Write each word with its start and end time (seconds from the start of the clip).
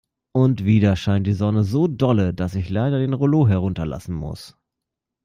Und 0.33 0.65
wieder 0.65 0.95
scheint 0.95 1.27
die 1.27 1.33
Sonne 1.33 1.63
so 1.63 1.85
dolle, 1.87 2.33
dass 2.33 2.55
ich 2.55 2.71
leider 2.71 2.97
den 2.97 3.13
Rollo 3.13 3.47
hinunterlassen 3.47 4.15
muss. 4.15 4.57